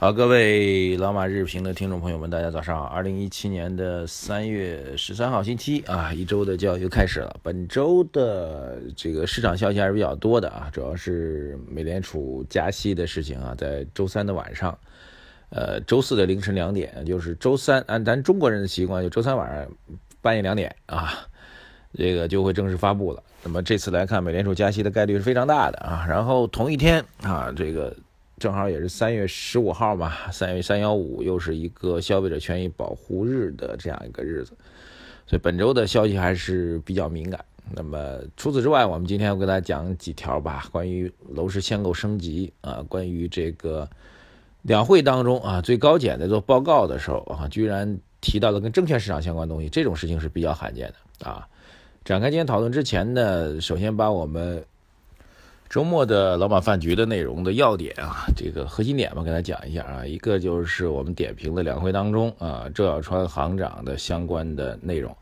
[0.00, 2.84] 好，各位老马日评的听众朋友们，大家早上好。
[2.84, 7.36] 二零一七年的三月十三号星期啊，一周的交易又开始了。
[7.42, 14.78] 本周的这个市场消息还是比较多的啊，主要是美联储加息的事情啊，在周三的晚上，
[15.50, 19.68] 呃，周四的凌晨两点，就是周三按咱中国人的习惯，就周三晚上
[20.22, 21.26] 半夜两点啊，
[21.94, 23.20] 这个就会正式发布了。
[23.42, 26.06] 那么这次来看，美联储加息的概率是非常大的啊。
[26.08, 27.92] 然后同一天啊，这个。
[28.38, 34.52] 正好也是三月十五号嘛，三月三幺五又是一个消费者权益保护日的这样一个日子，
[35.26, 37.44] 所以本周的消息还是比较敏感。
[37.74, 43.88] 那么除此之外，我们今天要跟大家讲几条吧，关于楼市限购升级啊，关于这个
[44.62, 51.46] 两会当中啊，最高检在做报告的时候啊，居然提到了跟证券市场相关东西，这种事情是比较罕见的啊。
[52.04, 54.64] 展开今天讨论之前呢，首先把我们。
[55.68, 60.06] 周末的老马饭局的内容的要点啊，这个核心点吧，跟大家讲一下啊。
[60.06, 65.14] 一个就是我们点评的两会当中啊，周小川行长的相关的内容。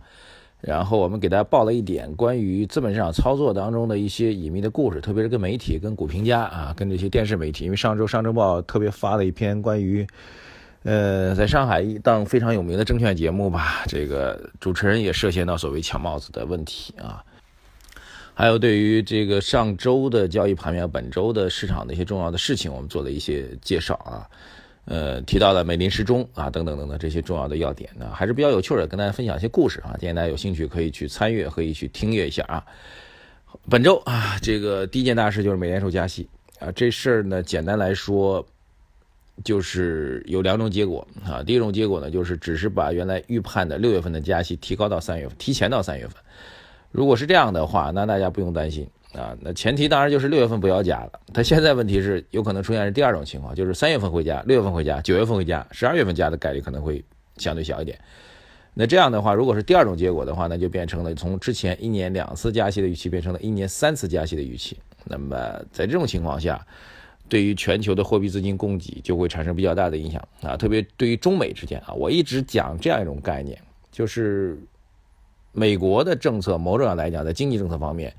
[0.61, 7.65] 然后我们给大家报了一点关于资本市场操作当中的一些隐秘的故事，特别是跟媒体、跟股评家啊、跟这些电视媒体。
[7.65, 10.07] 因为上周上周报特别发了一篇关于，
[10.85, 17.23] 呃，在上海一档非常有名的证券节目吧，这个主持人也涉嫌到所谓抢帽子的问题啊。
[18.39, 24.29] 还有对于这个上周的交易盘面、本周的市场的一些重要的事情，我们做了一些介绍啊，
[24.85, 32.63] 呃，提到了美林时钟啊等等等等这些重要的要点呢，还是比较有趣的，跟大家分享一些故事啊，建议大家有兴趣可以去参阅，可以去听阅一下啊。
[33.71, 36.29] 本周啊，这个第一件大事就是美联储加息
[36.59, 38.47] 啊，这事儿呢，简单来说
[39.45, 46.23] 就是有两种结果啊，第一种结果呢，就是只是把原来预判的六月份的加息提高到三月份，提前到三月份。
[46.91, 49.37] 如果是这样的话，那大家不用担心啊。
[49.41, 51.13] 那前提当然就是六月份不要加了。
[51.35, 57.05] 它现在问题是有可能出现是第二种情况，就是三月份回家，六月份回家，九月份回家，十二月份加的概率可能会
[57.37, 57.99] 相对小一点。
[58.73, 64.77] 那这样的话，如果是第二种结果的话，那就变成了从之前一年两次加息的预期变成了一年三次加息的预期。
[65.05, 65.37] 那么
[65.71, 66.67] 在这种情况下，
[67.29, 70.57] 对于全球的货币资金供给就会产生比较大的影响啊。
[70.57, 73.61] 特别对于中美之间啊，我一直讲这样一种概念，
[73.93, 74.59] 就是。
[75.57, 78.15] 美国的政策，某种上来讲，在经济政策方面，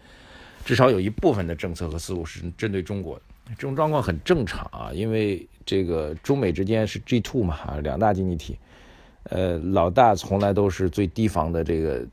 [0.65, 3.21] 至少有一部分的政策和思路是针对中国的。
[3.49, 8.57] 这种状况很正常啊，因为这个中美之间是 G two 嘛，两大经济体，
[9.25, 12.03] 呃，老大从来都是最提防的这个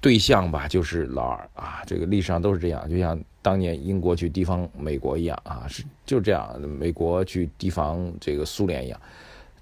[0.00, 9.00] 对象吧，就是老二啊，这个历史上都是这样，就像当年英国去提防美国一样啊，是就这样，美国去提防这个苏联一样，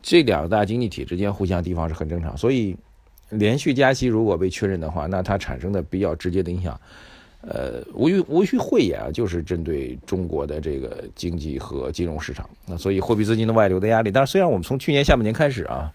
[0.03, 2.77] 这两大经济体之间互相提防是很正常，所以。
[3.33, 6.79] 连续加息如果被确认的话，那它产生的比较直接的影响，
[7.41, 12.49] 呃，无需无需讳言啊，就是针对中国的这个经济和金融市场。
[12.67, 15.91] 那所以货币资金的外流的压力，但是虽然我们从去年下半年开始啊，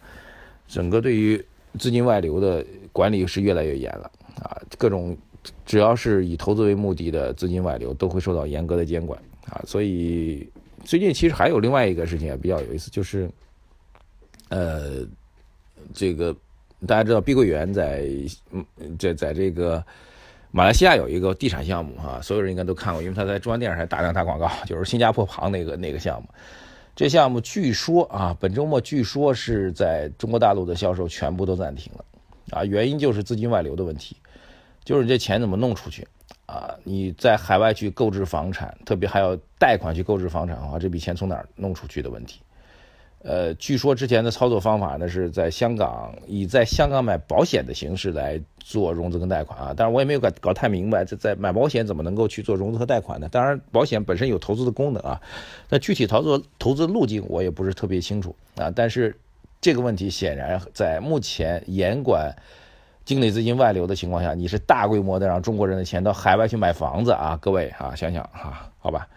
[0.67, 1.39] 整个对于
[1.77, 4.11] 资金外流的管理是越来越严了
[4.41, 5.15] 啊，各种
[5.63, 9.61] 只要是以投资为目的的资金外流都会受到严格的监管啊。
[9.67, 10.49] 所以
[10.83, 13.29] 最近其实还有另外一个事情也比较有意思，就是
[14.49, 15.05] 呃，
[15.93, 16.35] 这个。
[16.85, 18.07] 大家知道碧桂园在
[18.51, 18.65] 嗯
[18.99, 19.83] 在在这个
[20.51, 26.27] 马来西亚有一个地产项目哈，所有人应该都看过，因为他在中央电视台大量打广告，就是新加坡旁那个那个项目。
[26.95, 32.05] 这项目据说啊，本周末据说是在中国大陆的销售全部都暂停了
[32.51, 34.17] 啊，原因就是资金外流的问题，
[34.83, 36.07] 就是你这钱怎么弄出去
[36.47, 36.73] 啊？
[36.83, 42.41] 你在海外去购置房产，特别还要贷款去购置房产的话，这笔钱从哪儿弄出去的问题。
[43.23, 49.73] 呃，据说之前的操作方法呢，是在香港以在香港买保险的形式来做融资跟贷款啊。
[49.75, 53.27] 但是，我也没有搞搞太明白，这在买保险怎么能够去做融资和贷款呢？
[53.29, 55.19] 当然，保险本身有投资的功能啊，
[55.69, 58.71] 那具体操作投资路径我也不是特别清楚啊。
[58.73, 59.13] 但是
[59.59, 62.33] 这个问题显然在目前严管
[63.03, 67.37] 境内资金外流的情况下，你是大规模的让中国人的钱到海外去买房子啊？
[67.41, 69.07] 各位啊，想想哈，好吧，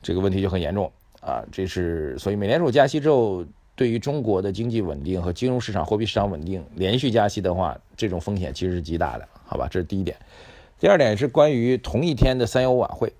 [0.00, 0.90] 这个问题就很严重。
[1.22, 9.68] 啊，这是所以美联储加息之后，对于中国的经济稳定和金融市场、货币市场稳定，连续加息的话，这种风险其实是极大的，好吧？
[9.70, 10.16] 这是第一点。
[10.78, 13.12] 第二点是关于同一天的三幺五晚会。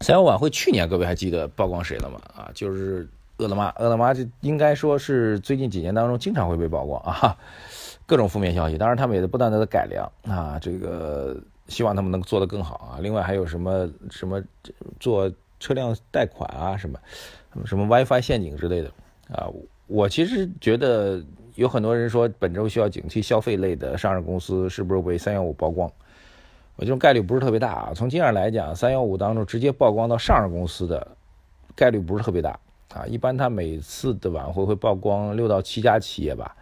[0.00, 2.20] 三幺五晚会去年各位还记得曝光谁了吗？
[2.34, 3.08] 啊，就是
[3.38, 3.72] 饿了么。
[3.78, 7.36] 饿了么这应该说是最近几年当中经常会被曝光啊，
[8.06, 8.76] 各种负面消息。
[8.76, 12.98] 当然他们也在不断的在改良啊，这个希望他们能做得更好啊。
[13.00, 14.42] 另外还有什么什么
[15.00, 15.30] 做
[15.60, 16.98] 车辆贷款啊，什么
[17.64, 18.90] 什么 WiFi 陷阱之类的
[19.30, 19.48] 啊。
[19.86, 21.22] 我其实觉得
[21.54, 25.90] 有很多人说本周需要警惕消费类的上市公司是不是被三幺五曝光，
[26.76, 27.92] 我这种概率不是特别大啊。
[27.94, 31.06] 从经验来讲，三幺五当中直接曝光到上市公司的
[31.74, 32.58] 概率不是特别大
[32.94, 33.06] 啊。
[33.06, 36.54] 一般他每次的晚会会曝光六到七家企业吧。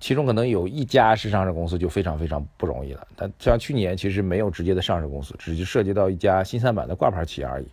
[0.00, 3.06] 其中可能有一家是上市公司，就非常非常不容易了。
[3.14, 7.66] 但像去年其实没有直接的上市公司，只是涉及到一家新三板的挂牌企业而已。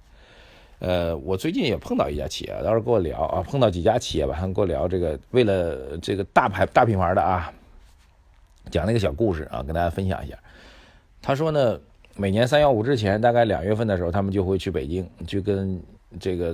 [0.83, 7.53] 呃，我最近也碰到一家企业，到时候跟我聊啊，碰到几家企业吧，他们跟我聊这个，为了这个大牌大品牌的啊，
[8.69, 10.37] 讲那个小故事啊，跟大家分享一下。
[11.21, 11.79] 他说呢，
[12.17, 15.81] 每年三幺五之前，大概两月份的时候，他们就会去北京，去跟
[16.19, 16.53] 这个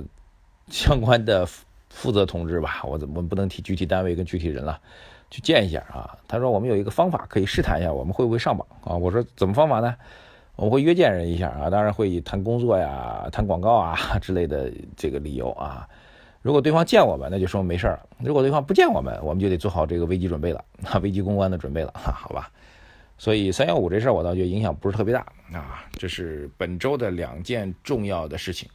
[0.68, 1.44] 相关的
[1.88, 4.80] 负责同志吧，我怎么不能提具体单位跟具体人了。
[5.32, 6.18] 去见一下啊！
[6.28, 8.96] 他说我们有一个方法可以试探一下，我们会不会上榜啊？
[8.96, 9.94] 我说怎么方法呢？
[10.60, 15.88] 我们会约见人一下啊，当然会以谈工作呀、 谈广告啊 之类的这个理由啊。
[16.42, 20.62] 如果对方见我们，那就说没事了；如果对方不见我们，我们就得做好这个危机准备了，
[21.02, 22.50] 危机公关的准备了，好吧？
[23.16, 25.20] 所以三幺五这事儿，我倒觉得影响不是特别大
[25.50, 25.82] 啊。
[25.92, 28.68] 这是本周的两件重要的事情。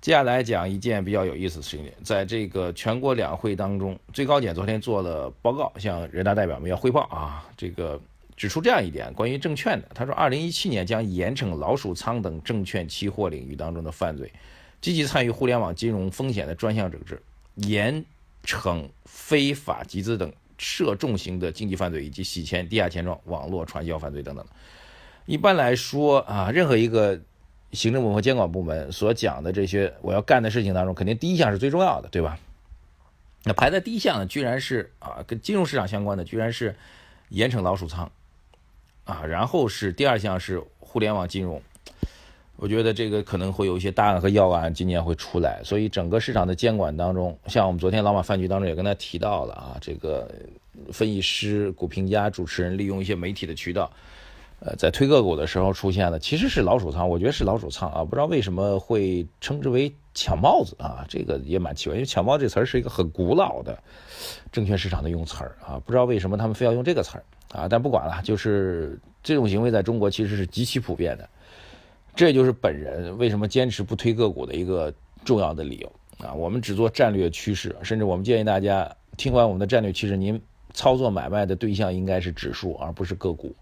[0.00, 8.00] 接下来讲一件比较有意思的事情，在这个全国两会当中，最高检昨天做了报告，向人大代表们要汇报啊，这个
[8.40, 14.32] 指出这样一点关于证券的，他说，二零一七年将严惩老鼠仓等证券期货领域当中的犯罪，
[14.80, 17.20] 积极参与互联网金融风险的专项整治，
[17.56, 18.02] 严
[18.42, 24.42] 惩非法集资等涉重型的经济犯罪以及洗钱、地下钱庄、网络传销犯罪等等。
[25.26, 27.20] 一般来说啊，任何一个。
[27.72, 32.36] 行政部门和监管部门所讲的这些我要干的事情当中，肯定第一项是最重要的，对吧？
[33.44, 36.74] 那排在第一项的，居然是啊，跟金融市场相关的，居然是
[37.28, 38.10] 严惩老鼠仓
[39.04, 41.60] 啊，然后是第二项是互联网金融。
[42.56, 50.30] 我觉得这个可能会有一些大案和要案今年会出来，所以整个市场的监管当中，像我们昨天老马饭局当中也跟他提到了啊，这个
[50.92, 53.90] 分析师、股评家、主持人利用一些媒体的渠道。
[54.62, 63.82] 呃，在推个股的时候出现的其实是老鼠仓，我觉得是老鼠仓啊，不知道为什么会称之为抢帽子啊，这个也蛮奇怪，因为抢帽这词儿是一个很古老的
[64.52, 71.28] 证券市场的用词儿啊，不知道为什么他们非要用这个词儿啊，但不管了，就是这种行为在中国其实是极其普遍的，
[72.14, 74.92] 这就是本人为什么坚持不推个股的一个
[75.24, 75.92] 重要的理由
[76.26, 80.40] 啊，我们只做战略趋势，甚至我们建议大家听完我们的战略趋势，您
[80.72, 83.54] 操作买卖的对象应该是指数而不是个股。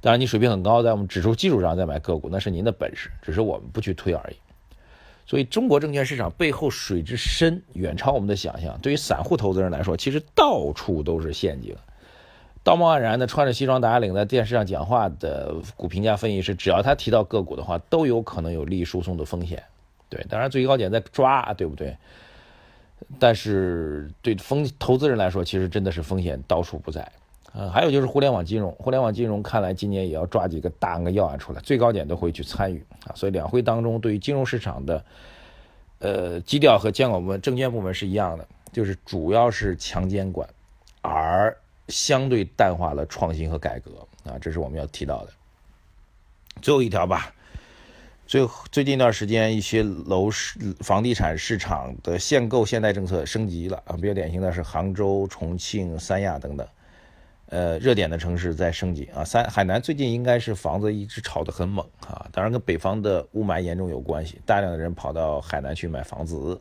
[0.00, 4.36] 当然，你水平很高，在我们指数基础上再买个股，那是您的本事，只是我们不去推而已。
[5.26, 8.78] 所以，中国证券市场背后水之深，远超我们的想象。
[8.80, 11.76] 对于散户投资人来说，其实到处都是陷阱。
[12.68, 19.62] 道貌岸然的穿着西装打领在电视上讲话的股评价分析师，只要他提到个股的话，都有可能有利益输送的风险。
[20.10, 21.96] 对，当然最高检在抓，对不对？
[23.18, 27.10] 但是对风投资人来说，其实真的是风险到处不在。
[27.54, 33.14] 嗯，还有就是互联网金融，互联网金融看来今年也要抓几个大案个要案出来，最高检都会去参与啊。
[33.14, 35.02] 所以两会当中对于金融市场的，
[36.00, 40.46] 呃，基调和监管部门、证监部门是一样的，就是主要是强监管，
[41.00, 41.56] 而
[41.88, 43.90] 相对淡化了创新和改革
[44.24, 45.32] 啊，这是我们要提到的。
[46.60, 47.32] 最后一条吧，
[48.26, 56.66] 最最近一段时间一些楼市、房地产市场的限购限贷政策升级了啊，比较典型的是杭州、重庆、三亚等等。
[57.50, 66.60] 呃，热点的城市在升级啊，三海南最近应该是房子一直炒得很猛啊，当然跟北方的雾霾严重有关系，大量的人跑到海南去买房子，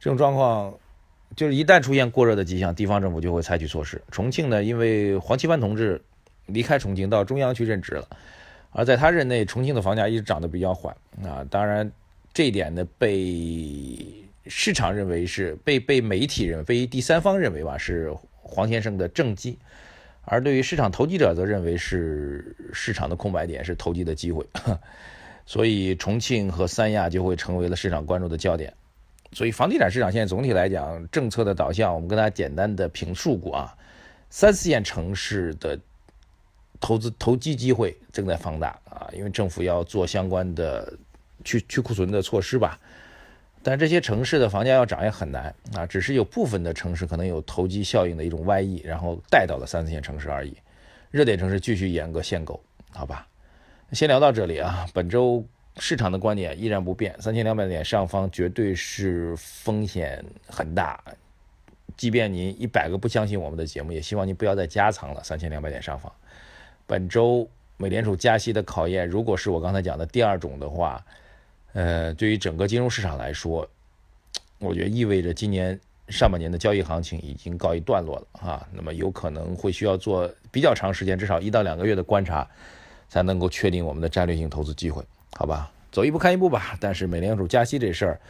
[0.00, 0.72] 这种状况
[1.36, 4.00] 就是一旦出现过热的迹象，地方政府就会采取措施。
[4.10, 6.00] 重庆呢，因为黄奇帆同志
[6.46, 8.08] 离开重庆到中央去任职了，
[8.72, 11.90] 而在他任内，重庆的房价一直涨得比较缓啊，当然
[12.32, 13.96] 这一点呢被
[14.46, 18.14] 市场认为是被被媒体认为被第三方认为吧是。
[18.46, 19.58] 黄先生的政绩，
[20.26, 24.46] 而对于市场投机者则认为是市场的空白点，是投机的机会，
[25.46, 28.72] 所以重庆和三亚就会成为了市场关注的焦点。
[29.34, 33.76] 所以房地产市场现在总体来讲，政策的导向，我们跟大家简单的评述过啊，
[34.30, 35.78] 三四线城市的
[36.80, 40.96] 投资投机机会正在放大啊，因为政府要做相关的
[41.44, 42.78] 去去库存的措施吧。
[43.62, 50.56] 但这些城市的房价要涨也很难啊，只是有部分的城市可能有投机效应的一种外溢，然后带到了三四线城市而已。
[51.10, 52.62] 热点城市继续严格限购，
[52.92, 53.26] 好吧？
[53.92, 54.86] 先聊到这里啊。
[54.92, 55.44] 本周
[55.78, 61.02] 市场的观点依然不变，三千两百点上方绝对是风险很大。
[61.96, 65.22] 即便您一百个不相信我们的节目，也希望您不要再加仓了。
[65.22, 66.12] 三千两百点上方，
[66.86, 71.04] 本周美联储加息的考验，如果是我刚才讲的第二种的话，
[71.72, 73.68] 呃，对于整个金融市场来说，
[74.58, 75.78] 我觉得意味着今年
[76.08, 78.68] 上半年的交易行情已经告一段落了啊。
[78.72, 82.48] 那么有可能会需要做比较长时间，至少一到两个月的观察，
[83.08, 85.04] 才能够确定我们的战略性投资机会，
[85.36, 85.70] 好吧？
[85.92, 86.76] 走一步看一步吧。
[86.80, 88.20] 但是美联储加息这事儿，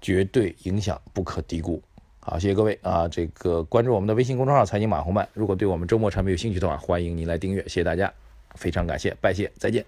[0.00, 1.82] 绝对影响不可低估。
[2.22, 3.08] 好，谢谢各位啊！
[3.08, 5.26] 这个关注我们的微信公众号“财经马红漫”。
[5.32, 7.62] 如果对我们周末产品有兴趣的话，欢迎您来订阅。
[7.62, 8.12] 谢谢大家，
[8.56, 9.84] 非常感谢，拜谢，再见。